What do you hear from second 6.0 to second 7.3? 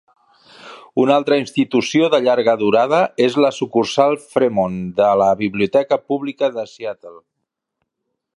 Pública de Seattle.